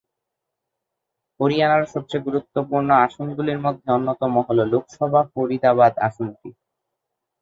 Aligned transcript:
হরিয়ানার 1.39 1.83
সবচেয়ে 1.93 2.25
গুরুত্বপূর্ণ 2.27 2.89
আসনগুলির 3.05 3.59
মধ্যে 3.65 3.87
অন্যতম 3.97 4.33
হল 4.47 4.59
লোকসভা 4.73 5.21
ফরিদাবাদ 5.31 5.93
আসনটি। 6.07 6.49